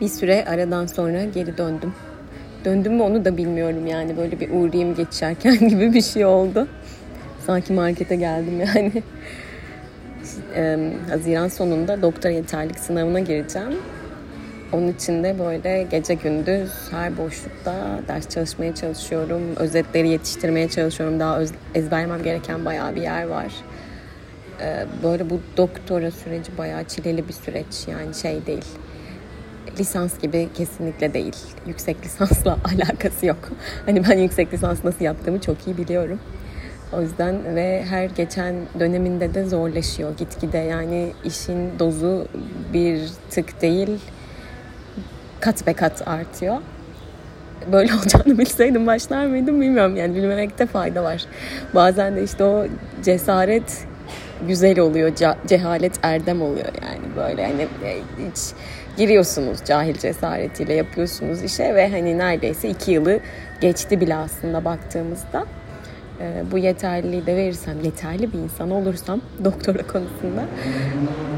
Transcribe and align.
Bir 0.00 0.08
süre 0.08 0.44
aradan 0.44 0.86
sonra 0.86 1.24
geri 1.24 1.58
döndüm. 1.58 1.94
Döndüm 2.64 2.94
mü 2.94 3.02
onu 3.02 3.24
da 3.24 3.36
bilmiyorum 3.36 3.86
yani. 3.86 4.16
Böyle 4.16 4.40
bir 4.40 4.50
uğrayayım 4.50 4.94
geçerken 4.94 5.58
gibi 5.68 5.94
bir 5.94 6.02
şey 6.02 6.24
oldu. 6.24 6.68
Sanki 7.46 7.72
markete 7.72 8.16
geldim 8.16 8.60
yani. 8.60 9.02
Haziran 11.10 11.48
sonunda 11.48 12.02
doktor 12.02 12.30
yeterlik 12.30 12.78
sınavına 12.78 13.20
gireceğim. 13.20 13.78
Onun 14.72 14.88
için 14.88 15.24
de 15.24 15.38
böyle 15.38 15.86
gece 15.90 16.14
gündüz 16.14 16.70
her 16.90 17.18
boşlukta 17.18 18.00
ders 18.08 18.28
çalışmaya 18.28 18.74
çalışıyorum. 18.74 19.42
Özetleri 19.56 20.08
yetiştirmeye 20.08 20.68
çalışıyorum. 20.68 21.20
Daha 21.20 21.38
öz, 21.38 21.50
ezberlemem 21.74 22.22
gereken 22.22 22.64
bayağı 22.64 22.94
bir 22.94 23.02
yer 23.02 23.26
var. 23.26 23.52
Ee, 24.60 24.86
böyle 25.02 25.30
bu 25.30 25.40
doktora 25.56 26.10
süreci 26.10 26.58
bayağı 26.58 26.84
çileli 26.84 27.28
bir 27.28 27.32
süreç. 27.32 27.88
Yani 27.88 28.14
şey 28.14 28.46
değil. 28.46 28.64
Lisans 29.78 30.18
gibi 30.18 30.48
kesinlikle 30.54 31.14
değil. 31.14 31.36
Yüksek 31.66 32.04
lisansla 32.04 32.58
alakası 32.74 33.26
yok. 33.26 33.48
Hani 33.86 34.02
ben 34.08 34.18
yüksek 34.18 34.52
lisans 34.52 34.84
nasıl 34.84 35.04
yaptığımı 35.04 35.40
çok 35.40 35.66
iyi 35.66 35.78
biliyorum. 35.78 36.18
O 36.92 37.00
yüzden 37.00 37.56
ve 37.56 37.84
her 37.88 38.04
geçen 38.04 38.54
döneminde 38.80 39.34
de 39.34 39.44
zorlaşıyor 39.44 40.16
gitgide. 40.16 40.58
Yani 40.58 41.12
işin 41.24 41.78
dozu 41.78 42.28
bir 42.72 43.00
tık 43.30 43.62
değil 43.62 43.98
kat 45.40 45.66
be 45.66 45.72
kat 45.72 46.08
artıyor. 46.08 46.56
Böyle 47.72 47.94
olacağını 48.02 48.38
bilseydim 48.38 48.86
başlar 48.86 49.26
mıydım 49.26 49.60
bilmiyorum. 49.60 49.96
Yani 49.96 50.14
bilmemekte 50.14 50.66
fayda 50.66 51.04
var. 51.04 51.24
Bazen 51.74 52.16
de 52.16 52.22
işte 52.22 52.44
o 52.44 52.66
cesaret 53.04 53.86
güzel 54.48 54.78
oluyor. 54.78 55.12
cehalet 55.46 55.92
erdem 56.02 56.42
oluyor 56.42 56.72
yani 56.82 57.16
böyle 57.16 57.46
hani 57.46 57.62
e, 57.62 57.96
hiç 58.18 58.38
giriyorsunuz 58.98 59.58
cahil 59.64 59.94
cesaretiyle 59.94 60.74
yapıyorsunuz 60.74 61.42
işe 61.42 61.74
ve 61.74 61.90
hani 61.90 62.18
neredeyse 62.18 62.68
iki 62.68 62.90
yılı 62.90 63.20
geçti 63.60 64.00
bile 64.00 64.16
aslında 64.16 64.64
baktığımızda. 64.64 65.46
Ee, 66.20 66.42
bu 66.52 66.58
yeterliliği 66.58 67.26
de 67.26 67.36
verirsem, 67.36 67.80
yeterli 67.84 68.32
bir 68.32 68.38
insan 68.38 68.70
olursam 68.70 69.20
doktora 69.44 69.86
konusunda 69.86 70.44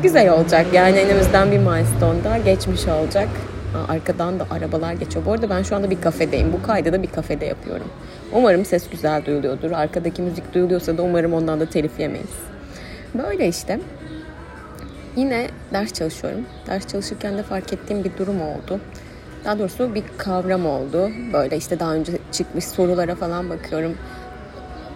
güzel 0.03 0.33
olacak. 0.33 0.67
Yani 0.73 1.01
önümüzden 1.01 1.53
bir 1.53 1.59
milestone 1.59 2.25
da 2.25 2.39
geçmiş 2.45 2.89
olacak. 2.89 3.29
Arkadan 3.89 4.41
da 4.41 4.47
arabalar 4.51 4.93
geçiyor. 4.93 5.27
Bu 5.27 5.33
arada 5.33 5.51
ben 5.51 5.63
şu 5.63 5.77
anda 5.77 5.91
bir 5.91 6.01
kafedeyim. 6.01 6.53
Bu 6.53 6.63
kaydı 6.63 6.93
da 6.93 7.03
bir 7.03 7.11
kafede 7.11 7.45
yapıyorum. 7.47 7.87
Umarım 8.33 8.65
ses 8.65 8.91
güzel 8.91 9.25
duyuluyordur. 9.25 9.71
Arkadaki 9.71 10.23
müzik 10.23 10.55
duyuluyorsa 10.55 10.99
da 10.99 11.03
umarım 11.03 11.33
ondan 11.33 11.61
da 11.61 11.67
telif 11.67 12.01
yemeyiz. 12.01 12.35
Böyle 13.15 13.49
işte. 13.49 13.81
Yine 15.21 15.47
ders 15.73 15.93
çalışıyorum. 15.93 16.47
Ders 16.67 16.87
çalışırken 16.87 17.39
de 17.39 17.43
fark 17.43 17.73
ettiğim 17.73 18.05
bir 18.05 18.11
durum 18.19 18.41
oldu. 18.41 18.81
Daha 19.45 19.59
doğrusu 19.59 19.95
bir 19.95 20.05
kavram 20.19 20.67
oldu. 20.67 21.11
Böyle 21.33 21.57
işte 21.57 21.81
daha 21.81 21.95
önce 21.95 22.13
çıkmış 22.33 22.65
sorulara 22.65 23.15
falan 23.15 23.51
bakıyorum. 23.51 23.97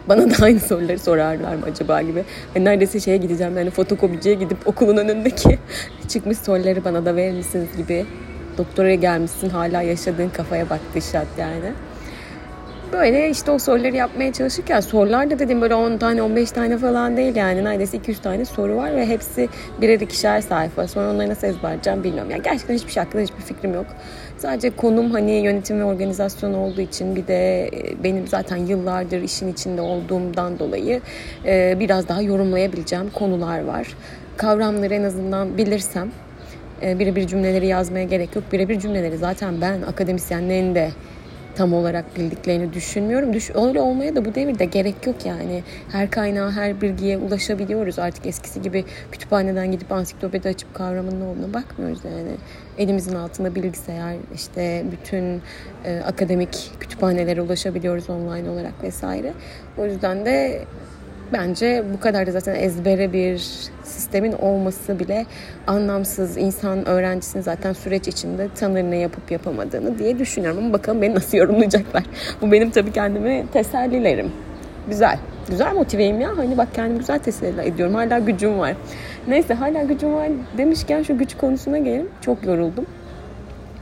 Bana 0.09 0.31
da 0.31 0.45
aynı 0.45 0.61
soruları 0.61 0.99
sorarlar 0.99 1.55
mı 1.55 1.65
acaba 1.73 2.03
gibi. 2.03 2.25
Yani 2.55 2.65
neredeyse 2.65 3.01
şeye 3.01 3.17
gideceğim 3.17 3.59
yani 3.59 3.71
fotokopiciye 3.71 4.35
gidip 4.35 4.69
okulun 4.69 4.97
önündeki 4.97 5.59
çıkmış 6.09 6.39
soruları 6.39 6.85
bana 6.85 7.05
da 7.05 7.17
verir 7.17 7.37
misiniz 7.37 7.69
gibi 7.77 8.07
doktoraya 8.59 8.95
gelmişsin 8.95 9.49
hala 9.51 9.83
yaşadığın 9.83 10.29
kafaya 10.29 10.71
baktı 10.71 11.03
şart 11.13 11.39
yani. 11.39 11.73
Böyle 12.93 13.31
işte 13.31 13.51
o 13.51 13.59
soruları 13.59 13.97
yapmaya 13.97 14.33
çalışırken 14.33 14.81
sorular 14.81 15.31
da 15.31 15.39
dedim 15.39 15.61
böyle 15.61 15.75
10 15.75 15.99
tane 15.99 16.23
15 16.23 16.51
tane 16.51 16.79
falan 16.79 17.17
değil 17.17 17.37
yani 17.37 17.65
neredeyse 17.65 17.97
200 17.97 18.19
tane 18.19 18.45
soru 18.45 18.77
var 18.77 18.97
ve 18.97 19.07
hepsi 19.07 19.49
birer 19.81 20.01
ikişer 20.01 20.41
sayfa. 20.41 20.89
Sonra 20.89 21.11
onları 21.11 21.29
nasıl 21.29 21.47
ezberleyeceğim 21.47 22.05
bilmiyorum. 22.05 22.31
Yani 22.31 22.43
gerçekten 22.43 22.75
hiçbir 22.75 22.93
şey 22.93 23.03
hakkında 23.03 23.23
hiçbir 23.23 23.43
fikrim 23.43 23.75
yok. 23.75 23.87
Sadece 24.39 24.71
konum 24.71 25.11
hani 25.11 25.33
yönetim 25.33 25.81
ve 25.81 25.85
organizasyon 25.85 26.55
olduğu 26.55 26.81
için 26.81 27.17
bir 27.17 27.27
de 27.27 27.67
e, 27.67 28.05
benim 28.05 28.27
zaten 28.27 28.57
yıllardır 28.57 29.23
işin 29.23 29.53
içinde 29.53 29.81
olduğumdan 29.81 30.59
dolayı 30.59 31.01
e, 31.47 31.77
biraz 31.81 32.09
daha 32.09 32.23
yorumlayabileceğim 32.23 33.11
konular 33.11 33.65
var. 33.65 33.89
Kavramları 34.37 34.95
en 34.95 35.05
azından 35.05 35.59
bilirsem 35.59 36.11
e, 36.83 36.99
birebir 36.99 37.27
cümleleri 37.27 37.67
yazmaya 37.67 38.05
gerek 38.05 38.37
yok. 38.37 38.45
Birebir 38.53 38.81
cümleleri 38.81 39.17
zaten 39.17 39.61
ben 39.61 39.83
akademisyenlerin 39.83 40.75
de 40.75 40.91
tam 41.57 41.73
olarak 41.73 42.17
bildiklerini 42.17 42.73
düşünmüyorum. 42.73 43.33
Düş 43.33 43.51
öyle 43.55 43.81
olmaya 43.81 44.17
da 44.17 44.25
bu 44.25 44.35
devirde 44.35 44.65
gerek 44.65 45.07
yok 45.07 45.27
yani. 45.27 45.63
Her 45.93 46.11
kaynağa, 46.11 46.53
her 46.53 46.81
bilgiye 46.81 47.19
ulaşabiliyoruz. 47.19 47.99
Artık 47.99 48.27
eskisi 48.27 48.63
gibi 48.63 48.85
kütüphaneden 49.13 49.73
gidip 49.73 49.93
ansiklopedi 49.93 50.49
açıp 50.49 50.75
kavramın 50.75 51.21
ne 51.21 51.25
olduğuna 51.25 51.55
bakmıyoruz 51.55 52.05
yani. 52.05 52.31
Elimizin 52.79 53.15
altında 53.15 53.55
bilgisayar, 53.55 54.17
işte 54.35 54.85
bütün 54.93 55.43
e, 55.85 56.01
akademik 56.07 56.71
kütüphanelere 56.81 57.41
ulaşabiliyoruz 57.41 58.11
online 58.11 58.51
olarak 58.51 58.83
vesaire. 58.83 59.33
O 59.79 59.85
yüzden 59.85 60.25
de 60.25 60.65
bence 61.35 61.85
bu 61.95 62.01
kadar 62.01 62.27
da 62.27 62.33
zaten 62.33 62.55
ezbere 62.55 63.13
bir 63.13 63.39
sistemin 63.83 64.33
olması 64.33 64.99
bile 64.99 65.27
anlamsız. 65.67 66.37
İnsan 66.37 66.89
öğrencisini 66.89 67.43
zaten 67.43 67.73
süreç 67.73 68.09
içinde 68.09 68.49
tanır 68.55 68.83
ne 68.83 68.97
yapıp 68.97 69.31
yapamadığını 69.31 69.99
diye 69.99 70.19
düşünüyorum. 70.19 70.59
Ama 70.59 70.73
bakalım 70.73 71.03
beni 71.03 71.15
nasıl 71.15 71.39
yorumlayacaklar. 71.39 72.03
Bu 72.41 72.53
benim 72.53 72.71
tabii 72.71 72.93
kendime 72.93 73.47
tesellilerim. 73.53 74.33
Güzel. 74.89 75.19
Güzel 75.49 75.75
motiveyim 75.75 76.21
ya. 76.21 76.37
Hani 76.37 76.59
bak 76.59 76.69
kendimi 76.75 76.99
güzel 76.99 77.19
teselli 77.19 77.61
ediyorum. 77.61 77.95
Hala 77.95 78.19
gücüm 78.19 78.59
var. 78.59 78.75
Neyse 79.29 79.55
hala 79.55 79.83
gücüm 79.83 80.15
var 80.15 80.29
demişken 80.59 81.03
şu 81.03 81.19
güç 81.19 81.37
konusuna 81.37 81.79
gelin. 81.79 82.11
Çok 82.21 82.47
yoruldum. 82.47 82.87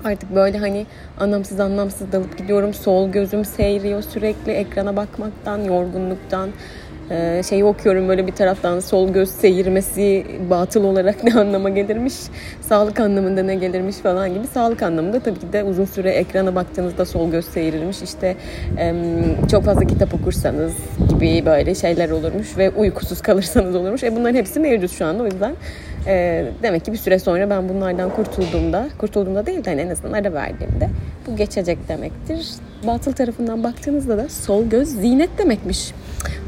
Artık 0.04 0.34
böyle 0.34 0.58
hani 0.58 0.86
anlamsız 1.20 1.60
anlamsız 1.60 2.12
dalıp 2.12 2.38
gidiyorum. 2.38 2.74
Sol 2.74 3.08
gözüm 3.08 3.44
seyriyor 3.44 4.02
sürekli 4.02 4.52
ekrana 4.52 4.96
bakmaktan, 4.96 5.58
yorgunluktan 5.58 6.50
e, 7.12 7.42
şeyi 7.42 7.64
okuyorum 7.64 8.08
böyle 8.08 8.26
bir 8.26 8.32
taraftan 8.32 8.80
sol 8.80 9.08
göz 9.08 9.30
seyirmesi 9.30 10.26
batıl 10.50 10.84
olarak 10.84 11.24
ne 11.24 11.34
anlama 11.34 11.68
gelirmiş, 11.68 12.14
sağlık 12.60 13.00
anlamında 13.00 13.42
ne 13.42 13.54
gelirmiş 13.54 13.96
falan 13.96 14.34
gibi. 14.34 14.46
Sağlık 14.46 14.82
anlamında 14.82 15.20
tabii 15.20 15.38
ki 15.38 15.52
de 15.52 15.64
uzun 15.64 15.84
süre 15.84 16.10
ekrana 16.10 16.54
baktığınızda 16.54 17.04
sol 17.04 17.30
göz 17.30 17.44
seyirilmiş. 17.44 18.02
İşte 18.02 18.36
çok 19.50 19.64
fazla 19.64 19.84
kitap 19.84 20.14
okursanız 20.14 20.72
gibi 21.08 21.46
böyle 21.46 21.74
şeyler 21.74 22.10
olurmuş 22.10 22.58
ve 22.58 22.70
uykusuz 22.70 23.22
kalırsanız 23.22 23.74
olurmuş. 23.74 24.02
E 24.04 24.16
bunların 24.16 24.34
hepsi 24.34 24.60
mevcut 24.60 24.90
şu 24.90 25.04
anda 25.04 25.22
o 25.22 25.26
yüzden 25.26 25.54
e, 26.06 26.44
demek 26.62 26.84
ki 26.84 26.92
bir 26.92 26.98
süre 26.98 27.18
sonra 27.18 27.50
ben 27.50 27.68
bunlardan 27.68 28.10
kurtulduğumda, 28.10 28.88
kurtulduğumda 28.98 29.46
değil 29.46 29.64
de 29.64 29.70
hani 29.70 29.80
en 29.80 29.88
azından 29.88 30.12
ara 30.12 30.32
verdiğimde 30.32 30.88
bu 31.26 31.36
geçecek 31.36 31.88
demektir. 31.88 32.48
Batıl 32.86 33.12
tarafından 33.12 33.64
baktığınızda 33.64 34.18
da 34.18 34.28
sol 34.28 34.64
göz 34.64 34.88
zinet 34.88 35.38
demekmiş 35.38 35.92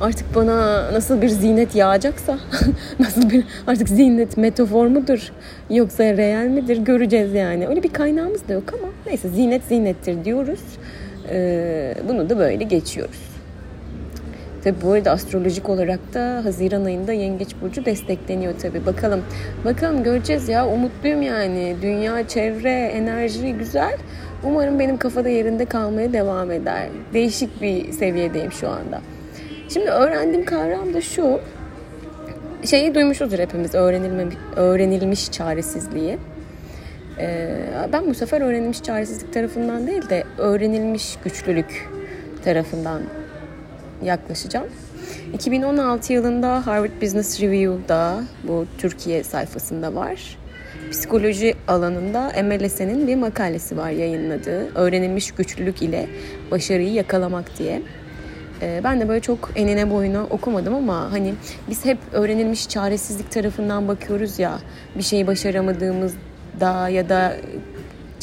artık 0.01 0.35
bana 0.35 0.93
nasıl 0.93 1.23
bir 1.23 1.29
zinet 1.29 1.75
yağacaksa 1.75 2.39
nasıl 2.99 3.31
bir 3.31 3.45
artık 3.67 3.89
zinet 3.89 4.37
metafor 4.37 4.87
mudur 4.87 5.33
yoksa 5.71 6.05
reel 6.05 6.49
midir 6.49 6.77
göreceğiz 6.77 7.35
yani. 7.35 7.67
Öyle 7.67 7.83
bir 7.83 7.93
kaynağımız 7.93 8.49
da 8.49 8.53
yok 8.53 8.75
ama 8.79 8.93
neyse 9.07 9.29
zinet 9.29 9.63
zinettir 9.65 10.25
diyoruz. 10.25 10.61
Ee, 11.31 11.95
bunu 12.09 12.31
da 12.31 12.39
böyle 12.39 12.65
geçiyoruz. 12.65 13.34
Tabi 14.65 14.77
bu 14.83 14.93
arada 14.93 15.11
astrolojik 15.11 15.69
olarak 15.69 16.15
da 16.15 16.45
Haziran 16.45 16.85
ayında 16.85 17.13
Yengeç 17.13 17.49
Burcu 17.63 17.85
destekleniyor 17.85 18.59
tabi. 18.59 18.87
Bakalım, 18.87 19.23
bakalım 19.65 20.03
göreceğiz 20.03 20.49
ya. 20.49 20.69
Umutluyum 20.69 21.23
yani. 21.23 21.77
Dünya, 21.83 22.29
çevre, 22.29 22.71
enerji 22.73 23.53
güzel. 23.53 23.97
Umarım 24.45 24.79
benim 24.79 24.97
kafada 24.97 25.29
yerinde 25.29 25.65
kalmaya 25.65 26.13
devam 26.13 26.51
eder. 26.51 26.89
Değişik 27.15 27.63
bir 27.63 27.93
seviyedeyim 27.93 28.53
şu 28.53 28.69
anda. 28.69 29.01
Şimdi 29.69 29.91
öğrendiğim 29.91 30.45
kavram 30.45 30.95
da 30.95 31.01
şu. 31.01 31.41
Şeyi 32.65 32.95
duymuşuzdur 32.95 33.39
hepimiz 33.39 33.75
öğrenilme, 33.75 34.25
öğrenilmiş 34.57 35.33
çaresizliği. 35.33 36.19
Ee, 37.19 37.57
ben 37.93 38.07
bu 38.07 38.15
sefer 38.15 38.41
öğrenilmiş 38.41 38.83
çaresizlik 38.83 39.33
tarafından 39.33 39.87
değil 39.87 40.09
de 40.09 40.25
öğrenilmiş 40.39 41.17
güçlülük 41.25 41.89
tarafından 42.45 43.03
yaklaşacağım. 44.03 44.67
2016 45.35 46.13
yılında 46.13 46.67
Harvard 46.67 47.03
Business 47.03 47.41
Review'da 47.41 48.25
bu 48.49 48.67
Türkiye 48.79 49.25
sayfasında 49.25 49.95
var. 49.95 50.39
Psikoloji 50.91 51.55
alanında 51.69 52.33
MLS'nin 52.43 53.07
bir 53.07 53.17
makalesi 53.17 53.77
var 53.77 53.91
yayınladığı. 53.91 54.75
Öğrenilmiş 54.75 55.33
güçlülük 55.33 55.83
ile 55.83 56.07
başarıyı 56.51 56.93
yakalamak 56.93 57.59
diye. 57.59 57.83
Ee, 58.63 58.81
ben 58.85 59.01
de 59.01 59.09
böyle 59.09 59.21
çok 59.21 59.51
enine 59.57 59.91
boyuna 59.91 60.25
okumadım 60.25 60.75
ama 60.75 61.13
hani 61.13 61.35
biz 61.71 61.85
hep 61.85 61.99
öğrenilmiş 62.13 62.69
çaresizlik 62.69 63.31
tarafından 63.31 63.89
bakıyoruz 63.89 64.39
ya 64.39 64.59
bir 64.97 65.03
şeyi 65.03 65.27
başaramadığımızda 65.27 66.89
ya 66.89 67.09
da 67.09 67.37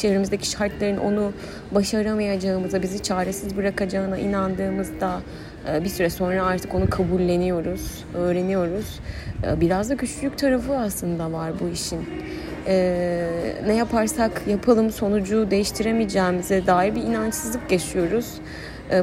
çevremizdeki 0.02 0.46
şartların 0.46 0.96
onu 0.96 1.32
başaramayacağımıza, 1.70 2.82
bizi 2.82 3.02
çaresiz 3.02 3.56
bırakacağına 3.56 4.18
inandığımızda 4.18 5.20
e, 5.68 5.84
bir 5.84 5.88
süre 5.88 6.10
sonra 6.10 6.44
artık 6.44 6.74
onu 6.74 6.90
kabulleniyoruz, 6.90 8.04
öğreniyoruz. 8.14 9.00
E, 9.46 9.60
biraz 9.60 9.90
da 9.90 9.94
güçlülük 9.94 10.38
tarafı 10.38 10.78
aslında 10.78 11.32
var 11.32 11.52
bu 11.60 11.68
işin. 11.68 12.00
e, 12.66 13.28
ne 13.66 13.74
yaparsak 13.74 14.42
yapalım 14.46 14.90
sonucu 14.90 15.50
değiştiremeyeceğimize 15.50 16.66
dair 16.66 16.94
bir 16.94 17.02
inançsızlık 17.02 17.72
yaşıyoruz. 17.72 18.26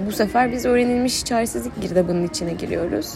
Bu 0.07 0.11
sefer 0.11 0.51
biz 0.51 0.65
öğrenilmiş 0.65 1.25
çaresizlik 1.25 1.81
girdabının 1.81 2.27
içine 2.27 2.53
giriyoruz. 2.53 3.15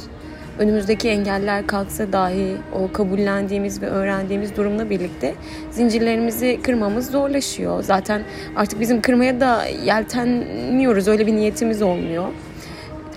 Önümüzdeki 0.59 1.09
engeller 1.09 1.67
kalksa 1.67 2.11
dahi 2.11 2.57
o 2.73 2.91
kabullendiğimiz 2.91 3.81
ve 3.81 3.87
öğrendiğimiz 3.87 4.55
durumla 4.55 4.89
birlikte 4.89 5.35
zincirlerimizi 5.71 6.59
kırmamız 6.63 7.11
zorlaşıyor. 7.11 7.83
Zaten 7.83 8.21
artık 8.55 8.79
bizim 8.79 9.01
kırmaya 9.01 9.39
da 9.39 9.65
yeltenmiyoruz. 9.65 11.07
Öyle 11.07 11.27
bir 11.27 11.35
niyetimiz 11.35 11.81
olmuyor. 11.81 12.25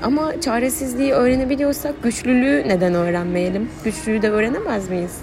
Ama 0.02 0.40
çaresizliği 0.40 1.12
öğrenebiliyorsak 1.12 2.02
güçlülüğü 2.02 2.68
neden 2.68 2.94
öğrenmeyelim? 2.94 3.68
Güçlülüğü 3.84 4.22
de 4.22 4.30
öğrenemez 4.30 4.90
miyiz? 4.90 5.18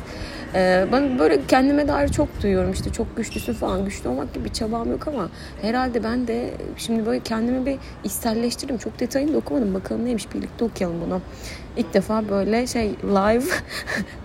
Ee, 0.55 0.85
ben 0.91 1.19
böyle 1.19 1.39
kendime 1.47 1.87
dair 1.87 2.07
çok 2.07 2.41
duyuyorum. 2.43 2.71
İşte 2.71 2.89
çok 2.89 3.17
güçlüsün 3.17 3.53
falan. 3.53 3.85
Güçlü 3.85 4.09
olmak 4.09 4.33
gibi 4.33 4.45
bir 4.45 4.49
çabam 4.49 4.91
yok 4.91 5.07
ama 5.07 5.29
herhalde 5.61 6.03
ben 6.03 6.27
de 6.27 6.49
şimdi 6.77 7.05
böyle 7.05 7.19
kendimi 7.19 7.65
bir 7.65 7.77
içselleştirdim. 8.03 8.77
Çok 8.77 8.99
detayını 8.99 9.33
da 9.33 9.37
okumadım. 9.37 9.73
Bakalım 9.73 10.05
neymiş? 10.05 10.33
Birlikte 10.33 10.65
okuyalım 10.65 11.01
bunu. 11.05 11.21
İlk 11.77 11.93
defa 11.93 12.29
böyle 12.29 12.67
şey 12.67 12.89
live 13.03 13.43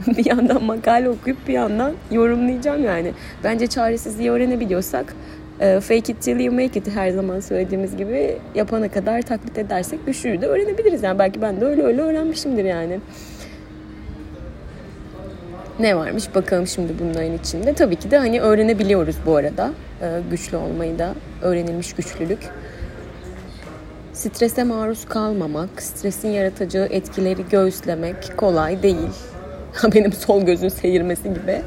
bir 0.19 0.27
yandan 0.27 0.65
makale 0.65 1.09
okuyup 1.09 1.49
bir 1.49 1.53
yandan 1.53 1.93
yorumlayacağım 2.11 2.85
yani. 2.85 3.13
Bence 3.45 3.67
çaresizliği 3.67 4.31
öğrenebiliyorsak 4.31 5.15
e, 5.61 5.81
fake 5.81 6.13
it 6.13 6.23
till 6.23 6.41
you 6.41 6.55
make 6.55 6.79
it 6.79 6.89
her 6.89 7.11
zaman 7.11 7.41
söylediğimiz 7.41 7.97
gibi 7.97 8.39
yapana 8.55 8.89
kadar 8.89 9.23
taklit 9.23 9.59
edersek 9.59 10.07
güçlüyü 10.07 10.41
de 10.41 10.47
öğrenebiliriz. 10.47 11.03
Yani 11.03 11.19
belki 11.19 11.43
ben 11.43 11.61
de 11.61 11.65
öyle 11.65 11.83
öyle 11.83 12.03
öğrenmişimdir 12.03 12.65
yani 12.65 13.01
ne 15.79 15.97
varmış 15.97 16.35
bakalım 16.35 16.67
şimdi 16.67 16.93
bunların 17.01 17.35
içinde. 17.35 17.75
Tabii 17.75 17.97
ki 17.97 18.11
de 18.11 18.19
hani 18.19 18.41
öğrenebiliyoruz 18.41 19.17
bu 19.27 19.37
arada. 19.37 19.71
Ee, 20.03 20.21
güçlü 20.31 20.57
olmayı 20.57 20.99
da 20.99 21.15
öğrenilmiş 21.43 21.93
güçlülük. 21.93 22.39
Strese 24.13 24.65
maruz 24.65 25.05
kalmamak, 25.05 25.83
stresin 25.83 26.29
yaratacağı 26.29 26.87
etkileri 26.87 27.49
göğüslemek 27.51 28.37
kolay 28.37 28.83
değil. 28.83 29.11
Benim 29.95 30.13
sol 30.13 30.43
gözün 30.43 30.69
seyirmesi 30.69 31.23
gibi. 31.23 31.63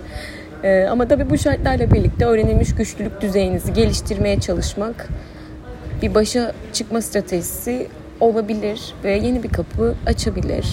Ee, 0.63 0.83
ama 0.83 1.07
tabii 1.07 1.29
bu 1.29 1.37
şartlarla 1.37 1.91
birlikte 1.91 2.25
öğrenilmiş 2.25 2.75
güçlülük 2.75 3.21
düzeyinizi 3.21 3.73
geliştirmeye 3.73 4.39
çalışmak 4.39 5.09
bir 6.01 6.15
başa 6.15 6.53
çıkma 6.73 7.01
stratejisi 7.01 7.87
olabilir 8.19 8.93
ve 9.03 9.11
yeni 9.11 9.43
bir 9.43 9.49
kapı 9.49 9.95
açabilir. 10.05 10.65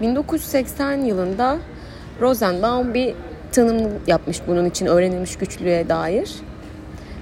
1980 0.00 1.04
yılında 1.04 1.58
Rosenbaum 2.20 2.94
bir 2.94 3.14
tanım 3.52 3.90
yapmış 4.06 4.40
bunun 4.46 4.64
için 4.64 4.86
öğrenilmiş 4.86 5.36
güçlülüğe 5.36 5.88
dair. 5.88 6.30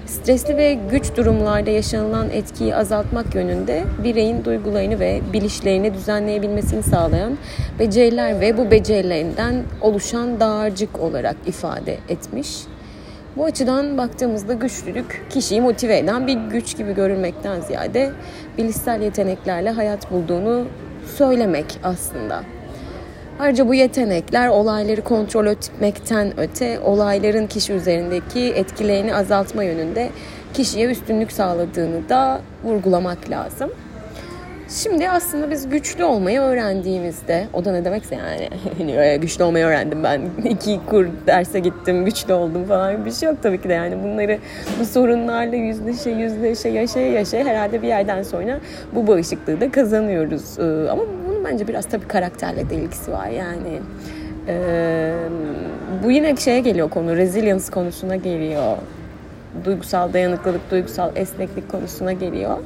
Stresli 0.05 0.57
ve 0.57 0.77
güç 0.91 1.15
durumlarda 1.17 1.69
yaşanılan 1.69 2.29
etkiyi 2.29 2.75
azaltmak 2.75 3.35
yönünde 3.35 3.83
bireyin 4.03 4.45
duygularını 4.45 4.99
ve 4.99 5.21
bilişlerini 5.33 5.93
düzenleyebilmesini 5.93 6.83
sağlayan 6.83 7.37
beceriler 7.79 8.41
ve 8.41 8.57
bu 8.57 8.71
becerilerinden 8.71 9.63
oluşan 9.81 10.39
dağarcık 10.39 10.99
olarak 10.99 11.35
ifade 11.45 11.97
etmiş. 12.09 12.57
Bu 13.37 13.45
açıdan 13.45 13.97
baktığımızda 13.97 14.53
güçlülük 14.53 15.25
kişiyi 15.29 15.61
motive 15.61 15.97
eden 15.97 16.27
bir 16.27 16.37
güç 16.51 16.77
gibi 16.77 16.95
görülmekten 16.95 17.61
ziyade 17.61 18.11
bilişsel 18.57 19.01
yeteneklerle 19.01 19.69
hayat 19.69 20.11
bulduğunu 20.11 20.65
söylemek 21.17 21.79
aslında. 21.83 22.43
Ayrıca 23.39 23.67
bu 23.67 23.73
yetenekler 23.73 24.47
olayları 24.47 25.01
kontrol 25.01 25.45
etmekten 25.45 26.39
öte 26.39 26.79
olayların 26.79 27.47
kişi 27.47 27.73
üzerindeki 27.73 28.39
etkilerini 28.39 29.15
azaltma 29.15 29.63
yönünde 29.63 30.09
kişiye 30.53 30.89
üstünlük 30.89 31.31
sağladığını 31.31 32.09
da 32.09 32.41
vurgulamak 32.63 33.29
lazım. 33.29 33.71
Şimdi 34.69 35.09
aslında 35.09 35.51
biz 35.51 35.69
güçlü 35.69 36.03
olmayı 36.03 36.39
öğrendiğimizde, 36.39 37.47
o 37.53 37.65
da 37.65 37.71
ne 37.71 37.85
demekse 37.85 38.15
yani 38.15 38.49
hani 38.77 39.19
güçlü 39.19 39.43
olmayı 39.43 39.65
öğrendim 39.65 40.03
ben, 40.03 40.21
iki 40.49 40.79
kur 40.89 41.07
derse 41.27 41.59
gittim, 41.59 42.05
güçlü 42.05 42.33
oldum 42.33 42.65
falan 42.65 43.05
bir 43.05 43.11
şey 43.11 43.29
yok 43.29 43.37
tabii 43.43 43.61
ki 43.61 43.69
de 43.69 43.73
yani 43.73 44.03
bunları 44.03 44.37
bu 44.79 44.85
sorunlarla 44.85 45.55
yüzleşe 45.55 46.09
yüzleşe 46.09 46.69
yaşaya 46.69 47.11
yaşaya 47.11 47.45
herhalde 47.45 47.81
bir 47.81 47.87
yerden 47.87 48.23
sonra 48.23 48.59
bu 48.95 49.07
bağışıklığı 49.07 49.61
da 49.61 49.71
kazanıyoruz. 49.71 50.59
Ee, 50.59 50.89
ama 50.89 51.03
bunun 51.39 51.51
bence 51.51 51.67
biraz 51.67 51.85
tabii 51.85 52.07
karakterle 52.07 52.69
de 52.69 52.75
ilgisi 52.75 53.11
var 53.11 53.27
yani. 53.27 53.79
Ee, 54.47 55.13
bu 56.03 56.11
yine 56.11 56.35
şeye 56.35 56.59
geliyor 56.59 56.89
konu, 56.89 57.15
resilience 57.15 57.65
konusuna 57.71 58.15
geliyor. 58.15 58.77
Duygusal 59.65 60.13
dayanıklılık, 60.13 60.71
duygusal 60.71 61.11
esneklik 61.15 61.71
konusuna 61.71 62.13
geliyor. 62.13 62.57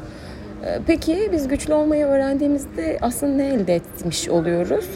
Ee, 0.65 0.79
peki 0.87 1.29
biz 1.31 1.47
güçlü 1.47 1.73
olmayı 1.73 2.05
öğrendiğimizde 2.05 2.97
aslında 3.01 3.33
ne 3.33 3.47
elde 3.47 3.75
etmiş 3.75 4.29
oluyoruz? 4.29 4.89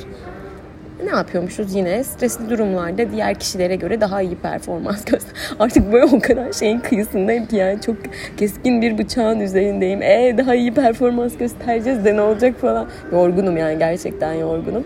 Ne 1.04 1.10
yapıyormuşuz 1.10 1.76
yine? 1.76 2.04
Stresli 2.04 2.50
durumlarda 2.50 3.12
diğer 3.12 3.40
kişilere 3.40 3.76
göre 3.76 4.02
daha 4.02 4.22
iyi 4.22 4.36
performans 4.36 5.06
göster. 5.06 5.34
Artık 5.60 5.94
böyle 5.94 6.06
o 6.06 6.20
kadar 6.20 6.54
şeyin 6.54 6.80
kıyısındayım 6.80 7.46
ki 7.46 7.56
yani 7.56 7.82
çok 7.82 7.96
keskin 8.38 8.82
bir 8.82 8.98
bıçağın 8.98 9.40
üzerindeyim. 9.40 10.02
E 10.02 10.36
daha 10.38 10.56
iyi 10.56 10.74
performans 10.74 11.38
göstereceğiz 11.38 12.06
de 12.06 12.16
ne 12.16 12.22
olacak 12.22 12.56
falan. 12.62 12.88
Yorgunum 13.12 13.58
yani 13.58 13.80
gerçekten 13.80 14.34
yorgunum. 14.34 14.84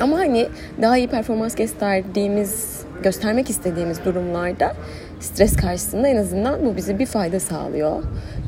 Ama 0.00 0.18
hani 0.18 0.46
daha 0.82 0.98
iyi 0.98 1.08
performans 1.08 1.54
gösterdiğimiz, 1.54 2.80
göstermek 3.02 3.50
istediğimiz 3.50 4.04
durumlarda 4.04 4.72
stres 5.20 5.56
karşısında 5.56 6.08
en 6.08 6.16
azından 6.16 6.66
bu 6.66 6.76
bize 6.76 6.98
bir 6.98 7.06
fayda 7.06 7.40
sağlıyor. 7.40 8.02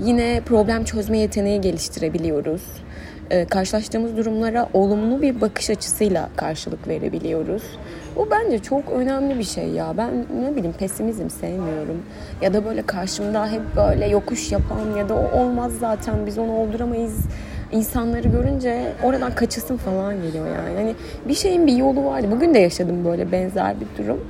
Yine 0.05 0.41
problem 0.47 0.85
çözme 0.85 1.19
yeteneği 1.19 1.61
geliştirebiliyoruz. 1.61 2.63
Ee, 3.31 3.45
karşılaştığımız 3.45 4.17
durumlara 4.17 4.69
olumlu 4.73 5.23
bir 5.23 5.41
bakış 5.41 5.71
açısıyla 5.71 6.29
karşılık 6.37 6.89
verebiliyoruz. 6.89 7.63
Bu 8.17 8.29
bence 8.31 8.59
çok 8.59 8.93
önemli 8.93 9.39
bir 9.39 9.45
şey 9.45 9.69
ya. 9.69 9.95
Ben 9.97 10.11
ne 10.43 10.57
bileyim 10.57 10.75
pesimizm 10.79 11.31
sevmiyorum. 11.31 12.03
Ya 12.43 12.55
da 12.55 12.65
böyle 12.65 12.83
karşımda 12.83 13.49
hep 13.49 13.63
böyle 13.77 14.07
yokuş 14.07 14.53
yapan 14.53 14.97
ya 14.99 15.09
da 15.09 15.15
o 15.15 15.41
olmaz 15.41 15.73
zaten 15.81 16.27
biz 16.27 16.39
onu 16.39 16.53
olduramayız 16.53 17.17
insanları 17.73 18.29
görünce 18.29 18.93
oradan 19.03 19.35
kaçasın 19.35 19.77
falan 19.77 20.23
geliyor 20.23 20.47
yani. 20.47 20.77
Hani 20.77 20.95
bir 21.29 21.35
şeyin 21.35 21.67
bir 21.67 21.77
yolu 21.77 22.05
vardı. 22.05 22.27
Bugün 22.31 22.55
de 22.55 22.59
yaşadım 22.59 23.05
böyle 23.05 23.33
benzer 23.33 23.75
bir 23.81 24.05
durum. 24.05 24.21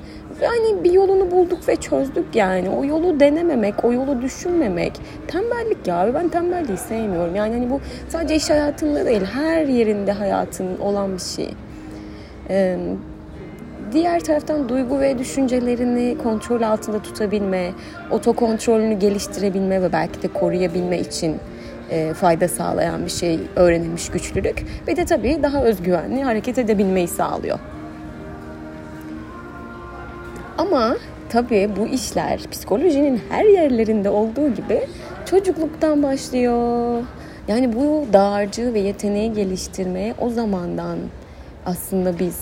Ve 0.40 0.47
hani 0.47 0.85
bir 0.85 0.92
yolunu 0.92 1.30
bulduk 1.30 1.68
ve 1.68 1.76
çözdük 1.76 2.37
yani. 2.37 2.71
O 2.71 2.85
yolu 2.85 3.21
denememek, 3.21 3.85
o 3.85 3.92
yolu 3.92 4.23
düşünmemek. 4.23 4.92
Tembellik 5.28 5.87
ya. 5.87 6.11
Ben 6.14 6.28
tembelliği 6.28 6.78
sevmiyorum. 6.78 7.35
Yani 7.35 7.54
hani 7.54 7.71
bu 7.71 7.80
sadece 8.09 8.37
iş 8.37 8.50
hayatında 8.50 9.07
değil, 9.07 9.25
her 9.25 9.66
yerinde 9.66 10.12
hayatın 10.12 10.78
olan 10.78 11.14
bir 11.14 11.23
şey. 11.23 11.54
Ee, 12.50 12.78
diğer 13.92 14.21
taraftan 14.21 14.68
duygu 14.68 15.00
ve 15.00 15.18
düşüncelerini 15.18 16.18
kontrol 16.23 16.62
altında 16.62 17.02
tutabilme, 17.02 17.71
otokontrolünü 18.11 18.99
geliştirebilme 18.99 19.83
ve 19.83 19.92
belki 19.92 20.23
de 20.23 20.28
koruyabilme 20.28 20.99
için 20.99 21.37
e, 21.90 22.14
fayda 22.14 22.49
sağlayan 22.49 23.04
bir 23.04 23.11
şey 23.11 23.38
öğrenilmiş 23.57 24.09
güçlülük. 24.09 24.64
Ve 24.88 24.97
de 24.97 25.04
tabii 25.04 25.38
daha 25.42 25.64
özgüvenli 25.64 26.23
hareket 26.23 26.59
edebilmeyi 26.59 27.09
sağlıyor. 27.09 27.59
Ama 30.59 30.97
tabii 31.29 31.71
bu 31.77 31.87
işler 31.87 32.41
psikolojinin 32.50 33.21
her 33.31 33.45
yerlerinde 33.45 34.11
olduğu 34.11 34.55
gibi 34.55 34.81
çocukluktan 35.27 36.03
başlıyor. 36.03 37.03
Yani 37.49 37.77
bu 37.77 38.07
dağarcığı 38.12 38.75
ve 38.75 38.79
yeteneği 38.79 39.33
geliştirmeye 39.33 40.15
o 40.21 40.31
zamandan 40.31 40.99
aslında 41.67 42.19
biz 42.19 42.41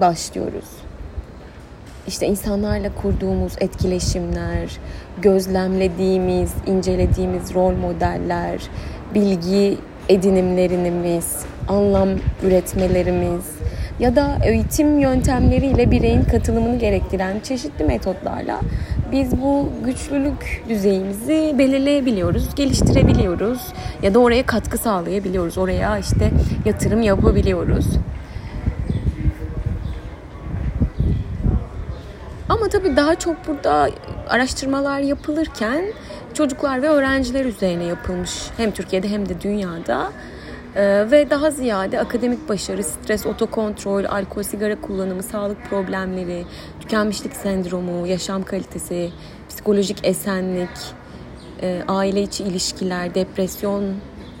başlıyoruz. 0.00 0.64
İşte 2.06 2.26
insanlarla 2.26 2.94
kurduğumuz 2.94 3.52
etkileşimler, 3.60 4.78
gözlemlediğimiz, 5.22 6.54
incelediğimiz 6.66 7.54
rol 7.54 7.72
modeller, 7.72 8.62
bilgi 9.14 9.78
edinimlerimiz, 10.08 11.44
anlam 11.68 12.08
üretmelerimiz, 12.42 13.44
ya 13.98 14.16
da 14.16 14.38
eğitim 14.44 14.98
yöntemleriyle 14.98 15.90
bireyin 15.90 16.24
katılımını 16.24 16.78
gerektiren 16.78 17.40
çeşitli 17.40 17.84
metotlarla 17.84 18.60
biz 19.12 19.42
bu 19.42 19.68
güçlülük 19.84 20.64
düzeyimizi 20.68 21.54
belirleyebiliyoruz, 21.58 22.54
geliştirebiliyoruz 22.54 23.60
ya 24.02 24.14
da 24.14 24.18
oraya 24.18 24.46
katkı 24.46 24.78
sağlayabiliyoruz. 24.78 25.58
Oraya 25.58 25.98
işte 25.98 26.30
yatırım 26.64 27.02
yapabiliyoruz. 27.02 27.86
Ama 32.48 32.68
tabii 32.68 32.96
daha 32.96 33.14
çok 33.14 33.36
burada 33.48 33.90
araştırmalar 34.28 35.00
yapılırken 35.00 35.84
çocuklar 36.36 36.82
ve 36.82 36.88
öğrenciler 36.88 37.44
üzerine 37.44 37.84
yapılmış 37.84 38.50
hem 38.56 38.70
Türkiye'de 38.70 39.08
hem 39.08 39.28
de 39.28 39.40
dünyada 39.40 40.12
Ee, 40.76 41.10
ve 41.10 41.30
daha 41.30 41.50
ziyade 41.50 42.00
akademik 42.00 42.48
başarı, 42.48 42.84
stres, 42.84 43.26
otokontrol, 43.26 44.04
alkol, 44.04 44.42
sigara 44.42 44.80
kullanımı, 44.80 45.22
sağlık 45.22 45.64
problemleri, 45.70 46.44
tükenmişlik 46.80 47.36
sendromu, 47.36 48.06
yaşam 48.06 48.42
kalitesi, 48.42 49.10
psikolojik 49.48 50.06
esenlik, 50.06 50.68
e, 51.62 51.82
aile 51.88 52.22
içi 52.22 52.44
ilişkiler, 52.44 53.14
depresyon 53.14 53.94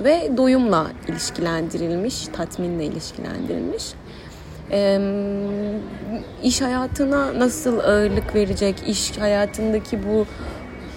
ve 0.04 0.30
doyumla 0.36 0.86
ilişkilendirilmiş, 1.08 2.26
tatminle 2.26 2.84
ilişkilendirilmiş. 2.84 3.84
E, 4.70 5.00
iş 6.42 6.62
hayatına 6.62 7.38
nasıl 7.38 7.78
ağırlık 7.78 8.34
verecek, 8.34 8.76
iş 8.86 9.18
hayatındaki 9.18 10.06
bu 10.08 10.26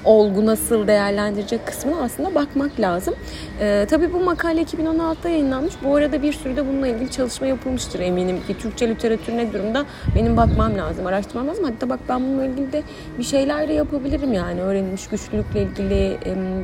olgu 0.06 0.46
nasıl 0.46 0.88
değerlendirecek 0.88 1.68
kısmına 1.68 2.01
aslında 2.01 2.36
bakmak 2.36 2.79
lazım. 2.79 3.15
Ee, 3.62 3.86
tabii 3.89 4.13
bu 4.13 4.20
makale 4.20 4.62
2016'da 4.62 5.29
yayınlanmış. 5.29 5.74
Bu 5.84 5.96
arada 5.96 6.22
bir 6.22 6.34
sürü 6.34 6.56
de 6.56 6.68
bununla 6.68 6.88
ilgili 6.88 7.12
çalışma 7.12 7.48
yapılmıştır 7.48 8.00
eminim 8.00 8.38
ki. 8.48 8.58
Türkçe 8.58 8.89
literatür 8.89 9.38
ne 9.38 9.53
durumda 9.53 9.86
benim 10.15 10.38
bakmam 10.38 10.77
lazım, 10.77 11.08
araştırmam 11.08 11.48
lazım. 11.48 11.63
Hatta 11.63 11.89
bak 11.89 12.00
ben 12.10 12.22
bununla 12.22 12.46
ilgili 12.46 12.72
de 12.72 12.84
bir 13.18 13.24
şeyler 13.24 13.68
de 13.68 13.74
yapabilirim 13.74 14.34
yani. 14.34 14.62
Öğrenilmiş 14.62 15.08
güçlülükle 15.08 15.62
ilgili 15.62 16.18